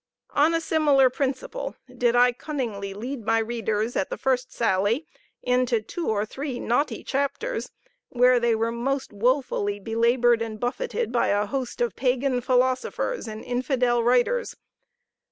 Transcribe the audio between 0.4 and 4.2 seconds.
a similar principle did I cunningly lead my readers, at the